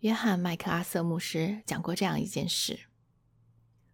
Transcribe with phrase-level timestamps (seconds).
[0.00, 2.86] 约翰·麦克阿瑟牧师讲过这样一件事：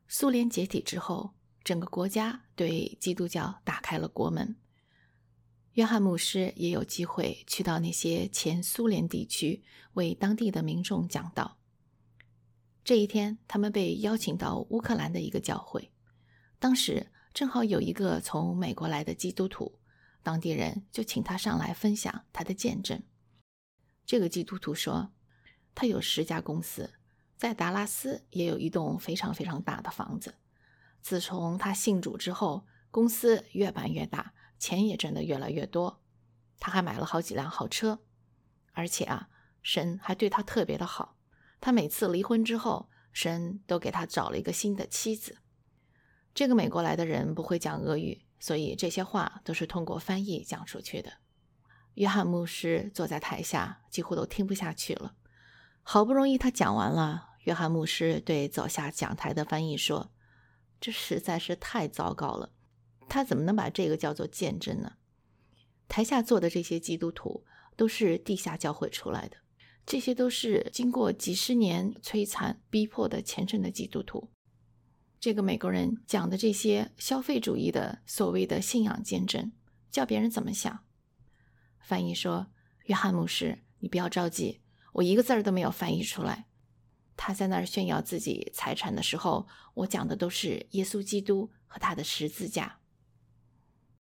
[0.06, 4.54] 苏联解体之后，整个国家对基督教打开了国门。
[5.72, 9.64] 约翰牧师也有机会去到那些前苏联地区，
[9.94, 11.58] 为当地的民众讲道。
[12.84, 15.90] 这一天，他们被邀请到乌克兰的一个教会，
[16.60, 19.80] 当时正好有一个从美国来的基督徒，
[20.22, 23.02] 当地人就请他上来分享他的见证。
[24.06, 25.12] 这个基督徒说，
[25.76, 26.94] 他有十家公司，
[27.36, 30.34] 在达拉斯也有一栋非常非常大的房子。
[31.00, 34.32] 自从他信主之后，公司越办越大。
[34.58, 36.00] 钱也挣得越来越多，
[36.58, 38.00] 他还买了好几辆好车，
[38.72, 39.28] 而且啊，
[39.62, 41.18] 神还对他特别的好。
[41.60, 45.36] 他每次离婚之后，神都给他找了一个新的妻子。
[46.34, 51.12] 这个美国来的人不会讲俄语，所以这些话都是通过翻译讲出去的。
[51.96, 55.14] 约翰牧师坐在台下，几乎都听不下去了。
[55.88, 60.10] 好不容易他讲完了，约翰牧师对走下讲台的翻译说
[60.80, 62.50] ：“这实在是太糟糕了。”
[63.08, 64.94] 他怎么能把这个叫做见证呢？
[65.86, 67.44] 台下坐的这些基督徒
[67.76, 69.36] 都是地下教会出来的，
[69.86, 74.28] 这些都是经过几十年摧残逼迫的虔诚的基督徒。
[75.20, 79.52] 这个美国人讲的这些消费主义的所谓的信仰见证，
[79.92, 80.84] 叫别人怎么想？
[81.78, 82.48] 翻译说
[82.86, 84.60] ：“约翰牧师，你不要着急，
[84.96, 86.46] 我一个字儿都没有翻译出来。
[87.18, 92.80] 他在那儿炫耀自己财产的时候，我讲的都是耶稣基督和他的十字架。”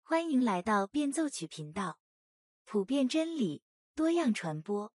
[0.02, 2.00] 欢迎来到变奏曲频道，
[2.64, 3.62] 普遍真理，
[3.94, 4.94] 多样传播。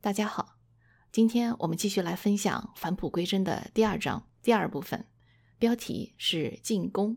[0.00, 0.56] 大家好，
[1.12, 5.06] 今天我们继续来分享《返璞归真》的第二章第二部分，
[5.60, 7.16] 标题是进攻。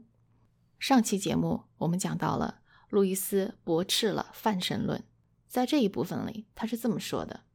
[0.83, 5.01] 上期节目我们讲到了路易斯驳斥了泛神论，
[5.47, 7.45] 在这一部分里他是这么说的：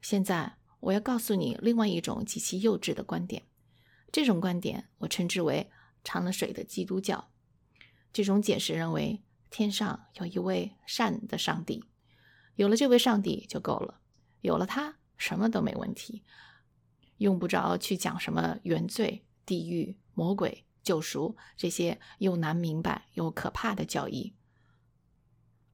[0.00, 0.56] 现在。
[0.80, 3.42] 我要告诉你另外一种极其幼稚的观点，
[4.10, 5.70] 这种观点我称之为
[6.02, 7.30] “掺了水的基督教”。
[8.14, 11.84] 这种解释认为，天上有一位善的上帝，
[12.54, 14.00] 有了这位上帝就够了，
[14.40, 16.24] 有了他什么都没问题，
[17.18, 24.34] 用不着去讲什么原罪、地狱、魔鬼、救赎这些又难明白又可怕的教义。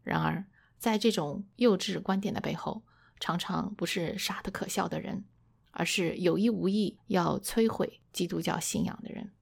[0.02, 0.46] 然而，
[0.78, 2.84] 在这种幼稚观点的背后，
[3.18, 5.24] 常常不是傻得可笑的人，
[5.70, 9.32] 而是有意无意要摧毁基督教信仰的人。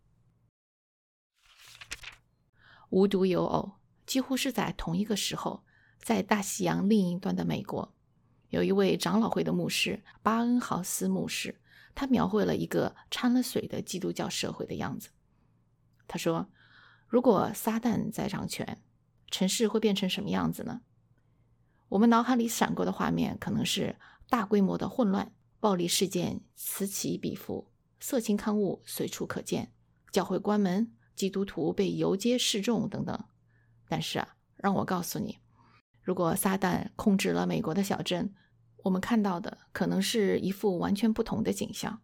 [2.91, 3.73] 无独有偶，
[4.07, 5.65] 几乎是在同一个时候，
[5.99, 7.93] 在大西洋另一端的美国，
[8.51, 11.61] 有一位长老会的牧师巴恩豪斯牧师，
[11.95, 15.11] 他描绘了一个掺了水的基督教社会的样子。
[16.07, 16.49] 他说
[17.07, 18.83] ：“如果撒旦在掌权，
[19.31, 20.83] 城市会变成什么样子呢？”
[21.91, 23.97] 我们脑海里闪过的画面可能是
[24.29, 27.71] 大规模的混乱、暴力事件此起彼伏、
[28.01, 29.73] 色情刊物随处可见、
[30.11, 33.25] 教会关门、基督徒被游街示众等等。
[33.89, 35.39] 但是啊，让我告诉你，
[36.03, 38.35] 如果撒旦控制了美国的小镇，
[38.83, 42.01] 我们看到的可能是一幅完全不同的景象：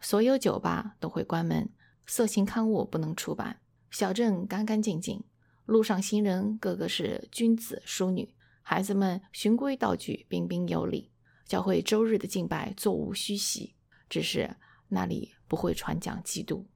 [0.00, 1.70] 所有酒吧都会关门，
[2.06, 3.60] 色情刊物不能出版，
[3.90, 5.24] 小镇干干净净，
[5.64, 8.34] 路上行人个个是君子淑女。
[8.62, 11.12] 孩子们循规蹈矩，彬彬有礼。
[11.46, 13.76] 教会周日的敬拜座无虚席，
[14.08, 14.56] 只是
[14.88, 16.66] 那里不会传讲基督。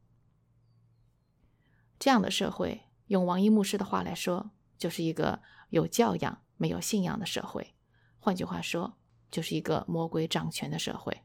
[1.98, 5.40] 这样的社会，用王一牧师的话来说，就是一个
[5.70, 7.74] 有教养、没有信仰的社会。
[8.18, 8.98] 换句话说，
[9.30, 11.22] 就是一个魔鬼掌权的社会。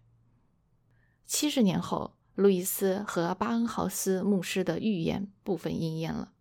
[1.25, 6.33] 七十年后，路易斯和巴恩豪斯牧师的预言部分应验了。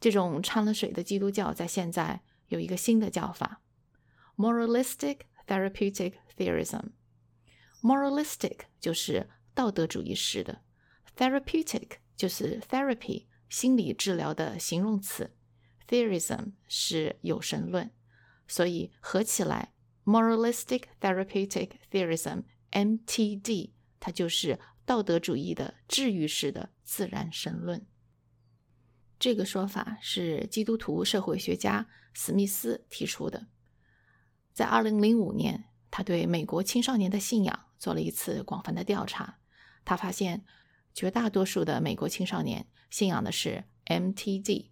[0.00, 2.22] 这种掺了水的基督教，在现在。
[2.50, 3.62] 有一个新的叫法
[4.36, 6.86] ，moralistic therapeutic theorism。
[7.80, 10.62] moralistic 就是道德主义式的
[11.16, 15.30] ，therapeutic 就是 therapy 心理治疗的形容词
[15.88, 17.90] ，theorism 是有神论，
[18.48, 19.72] 所以合起来
[20.04, 23.70] ，moralistic therapeutic theorism（MTD）
[24.00, 24.58] 它就是
[24.90, 27.86] 道德主义的治愈式的自然神论。
[29.20, 33.46] 这个说法是基督徒社会学家史密斯提出的。
[34.52, 39.38] 在2005年，他对美国青少年的信仰做了一次广泛的调查。
[39.84, 40.44] 他发现，
[40.92, 44.70] 绝大多数的美国青少年信仰的是 MTD，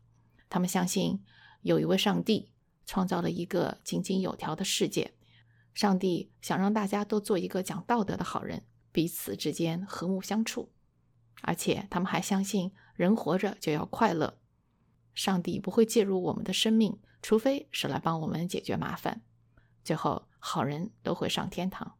[0.50, 1.24] 他们相信
[1.62, 2.50] 有一位上帝
[2.84, 5.12] 创造了一个井井有条的世界，
[5.74, 8.64] 上帝想让大家都做一个讲道德的好人，
[8.98, 10.72] 彼此之间和睦相处。
[11.42, 14.40] 而且他们还相信人活着就要快乐，
[15.14, 19.22] 上帝不会介入我们的生命，除非是来帮我们解决麻烦。
[19.84, 21.96] 最后，好人都会上天堂。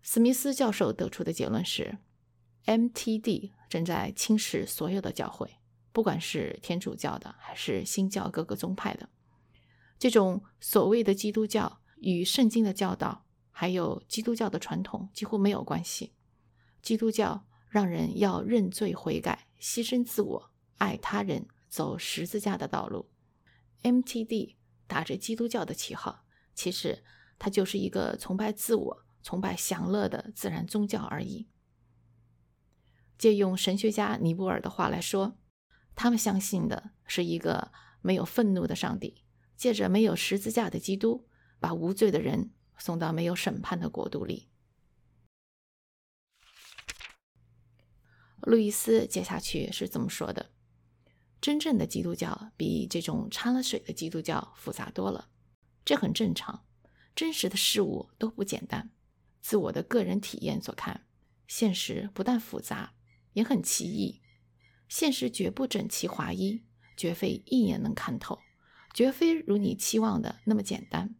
[0.00, 1.98] 史密斯教授得出的结论是
[2.64, 5.58] ：MTD 正在侵蚀所有的教会，
[5.92, 9.10] 不管是天主教的还是新教各个宗派的。
[9.98, 16.14] 这种所谓的基督教与圣经的教导，还有基督教的传统几乎没有关系。
[16.82, 23.10] 基督教让人要认罪悔改，牺牲自我，爱他人，走十字架的道路。
[23.82, 24.56] MTD
[24.86, 26.24] 打着基督教的旗号。
[26.54, 27.02] 其实，
[27.38, 31.48] 它就是一个崇拜自我、崇拜享乐的自然宗教而已。
[33.16, 35.38] 借用神学家尼泊尔的话来说，
[35.94, 39.22] 他们相信的是一个没有愤怒的上帝，
[39.56, 41.26] 借着没有十字架的基督，
[41.58, 44.48] 把无罪的人送到没有审判的国度里。
[48.42, 50.50] 路易斯接下去是这么说的
[51.40, 55.28] ：“真正的基督教比这种掺了水的基督教复杂多了。”
[55.84, 56.66] 这很正常，
[57.14, 58.90] 真实的事物都不简单。
[59.40, 61.06] 自我的个人体验所看，
[61.46, 62.94] 现实不但复杂，
[63.34, 64.22] 也很奇异。
[64.88, 66.62] 现实绝不整齐划一，
[66.96, 68.38] 绝非一眼能看透，
[68.94, 71.14] 绝非如你期望的那么简单。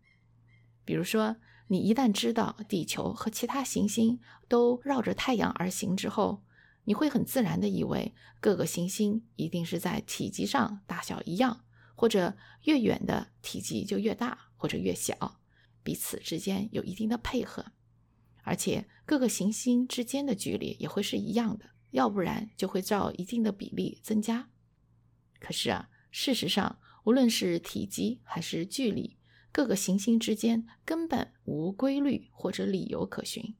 [0.84, 1.36] 比如说，
[1.70, 6.44] 你一旦知道地球和其他行星都绕着太阳而行之后，
[6.84, 11.64] 你会很自然的以为各个行星一定是在体积上大小一样，
[11.94, 14.46] 或者越远的体积就越大。
[14.62, 15.40] 或者越小，
[15.82, 17.72] 彼此之间有一定的配合，
[18.42, 24.50] 而且各个行星之间的距离也会是一样的，要不然就会照一定的比例增加。
[25.38, 29.16] 可是啊，事实上，无论是体积还是距离，
[29.52, 33.56] 各个行星之间根本无规律或者理由可循。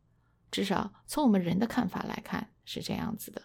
[0.51, 3.43] 至少从我们人的看法来看是这样子的：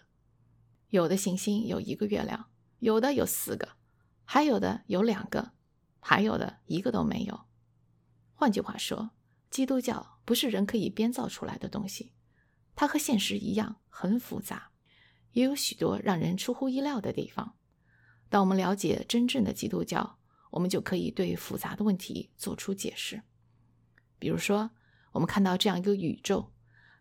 [0.88, 3.70] 有的行星有一个月亮，有的有四个，
[4.24, 5.52] 还有的有两个，
[6.00, 7.46] 还有的一个都没有。
[8.34, 9.10] 换句话说，
[9.50, 12.12] 基督教不是人可以编造出来的东西，
[12.74, 14.70] 它和现实一样很复杂，
[15.32, 17.54] 也有许多让人出乎意料的地方。
[18.28, 20.18] 当我们了解真正的基督教，
[20.50, 23.22] 我们就可以对复杂的问题做出解释。
[24.18, 24.70] 比如说，
[25.12, 26.52] 我们看到这样一个宇宙，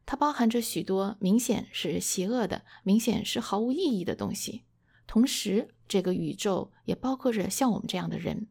[0.05, 4.63] 它包含着许多明显是邪恶的、明显是毫无意义的东西，
[5.07, 8.47] 同时，这个宇宙也包括着像我们这样的人。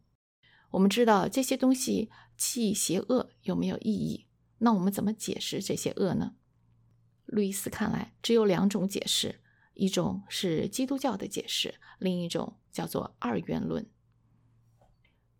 [0.71, 4.27] 我们知道这些东西既邪恶又没有意义，
[4.59, 6.35] 那我们怎么解释这些恶呢？
[7.27, 9.41] 路易斯看来只有两种解释，
[9.75, 13.89] 一种是基督教的解释，另一种叫做二元论。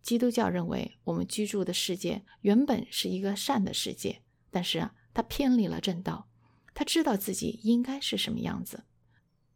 [0.05, 4.21] 基督教认为我们居住的世界原本是一个善的世界，
[4.51, 6.29] 但是啊，他偏离了正道，
[6.75, 8.83] 他知道自己应该是什么样子。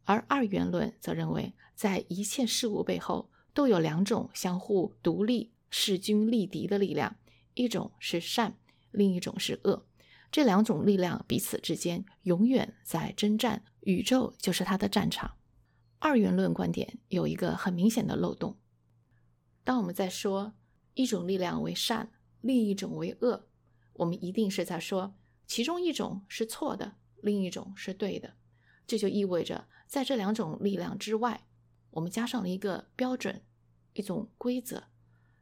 [0.02, 5.52] 而二元论则认为，在一切事物背后都有两种相互独立。
[5.72, 7.14] 势均力敌的力量，
[7.54, 8.58] 一种是善，
[8.90, 9.86] 另一种是恶。
[10.32, 15.36] 这两种力量彼此之间永远在征战，宇宙就是它的战场。
[16.00, 18.56] 二元论观点有一个很明显的漏洞：
[19.70, 20.54] 当我们在说
[20.94, 23.46] 一种力量为善，另一种为恶，
[23.92, 25.14] 我们一定是在说
[25.46, 28.34] 其中一种是错的，另一种是对的。
[28.84, 31.46] 这就意味着，在这两种力量之外，
[31.90, 33.44] 我们加上了一个标准，
[33.92, 34.82] 一种规则。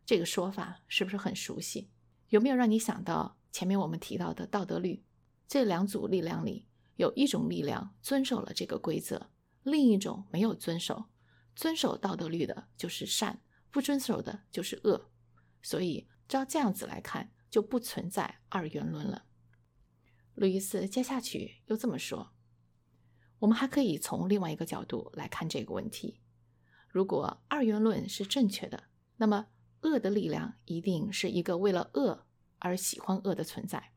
[0.04, 1.88] 这个说法是不是很熟悉？
[2.28, 5.02] 有没有让你想到前面我们提到的道德律？
[5.46, 6.66] 这两组力量里
[6.96, 9.30] 有一种力量遵守了这个规则，
[9.62, 11.06] 另一种没有遵守。
[11.56, 15.10] 遵守道德律的就是善，不遵守的就是恶。
[15.62, 19.24] 所以照这样子来看，就不存在二元论了。
[20.34, 22.32] 路易斯接下去又这么说：
[23.40, 26.20] 我们还可以从另外一个角度来看这个问题。
[26.88, 28.84] 如果二元论是正确的，
[29.16, 29.46] 那么。
[29.82, 32.26] 恶的力量一定是一个为了恶
[32.58, 33.92] 而喜欢恶的存在。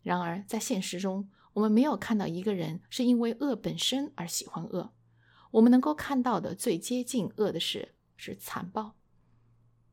[0.00, 4.94] 然而，在现实中，我们没有看到一个人是因为恶本身而喜欢恶。
[5.50, 8.94] 我们能够看到的最接近恶的是是残暴。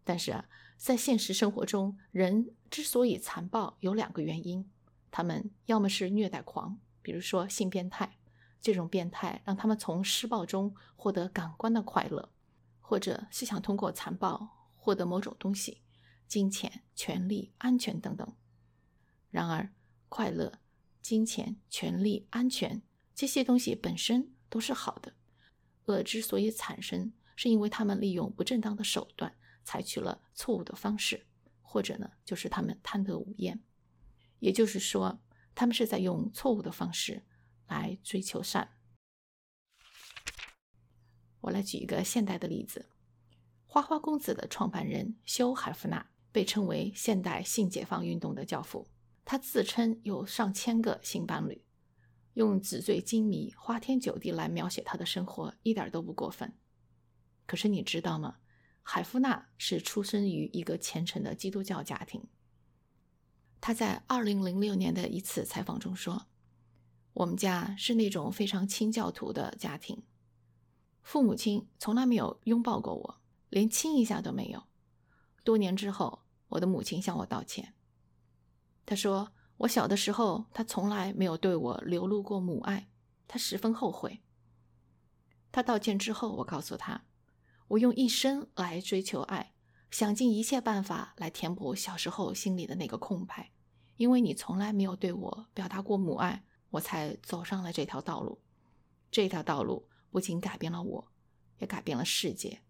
[0.03, 4.69] 但是啊，在现实生活中，人之所以残暴，有两个原因：
[5.11, 8.17] 他们要么是虐待狂，比如说性变态，
[8.61, 12.29] 这种变态让他们从施暴中获得感官的快乐；
[12.81, 14.59] 或者是想通过残暴。
[14.75, 15.81] 获得某种东西，
[16.27, 18.35] 金钱、权利、安全等等。
[19.31, 19.71] 然而，
[20.09, 20.59] 快乐、
[21.01, 22.81] 金钱、权利、安全
[23.15, 25.13] 这些东西本身都是好的。
[25.85, 31.25] 恶之所以产生，是因为他们利用不正当的手段，采取了错误的方式，
[31.61, 33.61] 或者呢，就是他们贪得无厌。
[34.39, 35.21] 也就是说，
[35.55, 37.23] 他们是在用错误的方式
[37.67, 38.77] 来追求善。
[41.41, 42.89] 我来举一个现代的例子。
[43.65, 48.87] 花花公子的创办人休·海夫纳被称为现代性解放运动的教父。
[49.25, 51.65] 他自称有上千个性伴侣，
[52.33, 56.53] 用纸醉金迷、花天酒地来描写他的生活，一点都不过分。
[57.45, 58.37] 可是你知道吗？
[58.85, 62.27] 海夫纳是出生于一个虔诚的基督教家庭。
[63.61, 66.27] 他在2006年的一次采访中说
[67.13, 70.03] ：“我们家是那种非常清教徒的家庭，
[71.01, 74.63] 父母亲从来没有拥抱过我，连亲一下都没有。
[75.45, 77.73] 多年之后，我的母亲向我道歉。
[78.85, 82.89] 他说，我小的时候，他从来没有对我流露过母爱，
[83.29, 84.19] 他十分后悔。
[85.53, 87.05] 他道歉之后，我告诉他。”
[87.69, 89.53] 我用一生来追求爱，
[89.89, 93.51] 想尽一切办法来填补小时候心里的那个空白。
[93.97, 98.41] 因为你从来没有对我表达过母爱，我才走上了这条道路。
[99.11, 101.11] 这条道路不仅改变了我，
[101.59, 102.61] 也改变了世界。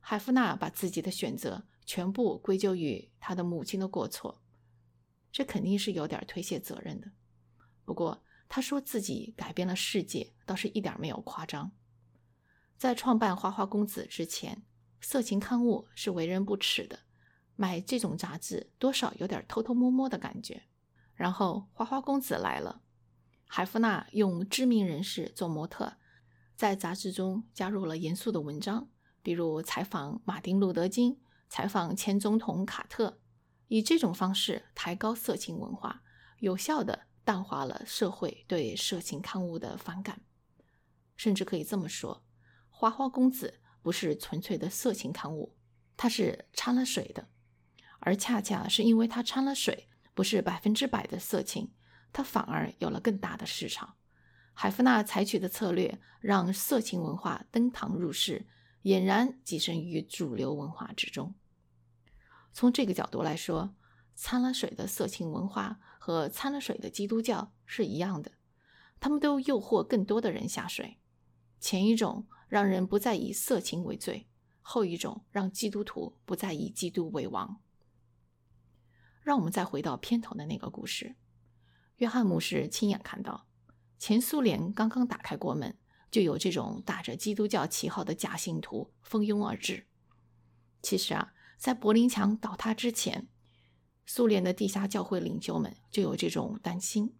[0.00, 4.42] 海夫纳把自己的选择全部归咎于他的母亲的过错，
[5.30, 7.12] 这肯定是有点推卸责任的。
[7.84, 11.70] 不过他说自己改变了世界，倒是一点没有夸张。
[12.76, 14.64] 在创办花花公子之前，
[15.00, 17.00] 色情刊物是为人不耻的。
[17.56, 20.64] 买这种杂志多少有点偷偷摸摸的感觉。
[21.14, 22.82] 然后花花公子来了，
[23.46, 25.94] 海夫纳用知名人士做模特，
[26.56, 28.88] 在杂志中加入了严肃的文章，
[29.22, 33.20] 比如采访马丁·路德·金、采访前总统卡特，
[33.68, 36.02] 以这种方式抬高色情文化，
[36.40, 40.22] 有效的淡化了社会对色情刊物的反感。
[41.16, 42.24] 甚至可以这么说。
[42.76, 45.54] 花花公子不是纯粹的色情刊物，
[45.96, 47.28] 它是掺了水的，
[48.00, 51.72] 而恰恰是因为它掺了水，不是百分之百的色情，
[52.12, 53.94] 它反而有了更大的市场。
[54.52, 58.44] 海夫纳采取的策略让色情文化登堂入室，
[58.82, 61.32] 俨然跻身于主流文化之中。
[62.52, 63.76] 从这个角度来说，
[64.16, 68.32] 掺了水的色情文化和掺了水的基督教是一样的，
[68.98, 70.98] 他们都诱惑更多的人下水。
[71.60, 72.26] 前一种。
[72.54, 74.28] 让人不再以色情为罪，
[74.62, 77.60] 后一种让基督徒不再以基督为王。
[79.24, 81.16] 让我们再回到片头的那个故事，
[81.96, 83.48] 约翰牧师亲眼看到，
[83.98, 85.76] 前苏联刚刚打开国门，
[86.12, 89.88] 就有这种打着基督教旗号的假信徒蜂拥而至。
[90.80, 93.26] 其实啊，在柏林墙倒塌之前，
[94.06, 97.16] 苏联的地下教会领袖们就有这种担心。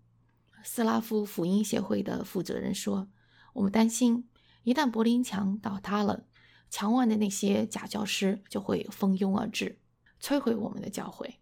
[0.62, 3.08] 斯拉夫福音协会的负责人说
[3.54, 4.28] ：“我们担心。”
[4.64, 6.26] 一旦柏林墙倒塌了，
[6.70, 9.78] 墙外的那些假教师就会蜂拥而至，
[10.18, 11.38] 摧毁我们的教会。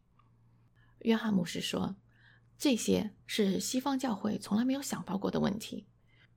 [0.99, 1.95] 约翰牧师说
[2.59, 5.87] ：“这些是西方教会从来没有想到过的问题。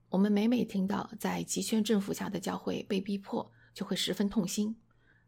[0.09, 4.79] 我们每每听到在集权政府下的教会被逼迫，就会十分痛心。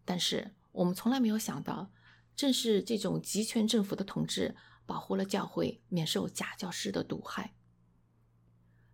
[0.05, 1.91] 但是我们从来没有想到，
[2.35, 7.55] 正是这种集权政府的统治，保护了教会免受假教师的毒害。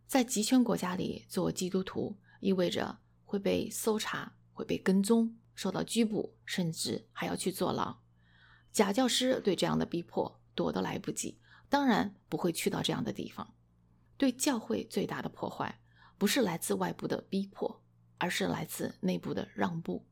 [0.07, 8.01] 在集权国家里做基督徒。”意味着会被搜查，会被跟踪，受到拘捕，甚至还要去坐牢。
[8.71, 13.55] 假教师对这样的逼迫躲都来不及，当然不会去到这样的地方。
[14.17, 15.79] 对教会最大的破坏，
[16.17, 17.81] 不是来自外部的逼迫，
[18.17, 20.05] 而是来自内部的让步。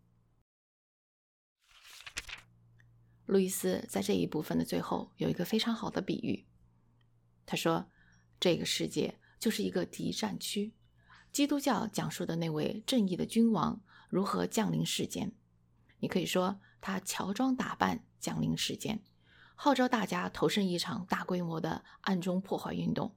[3.26, 6.46] 路易斯在这一部分的最后有一个非常好的比喻，
[7.46, 7.92] 他说
[8.40, 10.74] ：“这个世界就是一个敌占区。”
[11.32, 15.32] 基督教讲述的那位正义的君王如何降临世间，
[16.00, 19.02] 你可以说他乔装打扮降临世间，
[19.56, 23.16] 号召大家投身一场大规模的暗中破坏运动。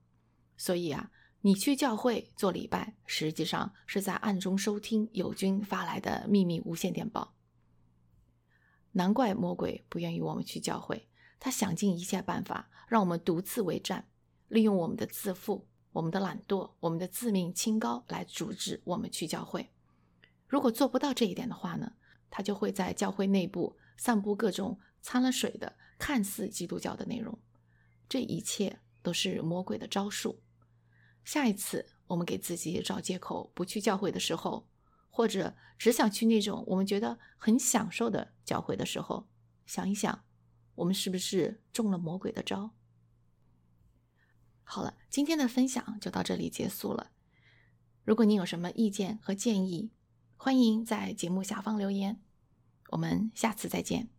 [0.57, 7.35] 所以啊，你去教会做礼拜，实际上是在暗中收听友军发来的秘密无线电报。
[8.93, 11.09] 难怪魔鬼不愿意我们去教会，
[11.41, 14.09] 他想尽一切办法让我们独自为战，
[14.47, 15.67] 利用我们的自负。
[15.95, 19.71] 我们的懒惰，我们的自命清高，来阻止我们去教会。
[20.49, 21.93] 如果做不到这一点的话呢，
[22.29, 27.39] 他就会在教会内部散布各种掺了水的看似基督教的内容。
[28.09, 30.43] 这一切都是魔鬼的招数。
[31.25, 34.67] 下一次我们给自己找借口不去教会的时候，
[35.11, 39.29] 或者只想去那种我们觉得很享受的教会的时候，
[39.65, 40.25] 想一想，
[40.75, 42.71] 我们是不是中了魔鬼的招？
[44.65, 47.11] 好了，今天的分享就到这里结束了。
[48.03, 49.91] 如果您有什么意见和建议，
[50.37, 52.21] 欢迎在节目下方留言。
[52.89, 54.14] 我们下次再见。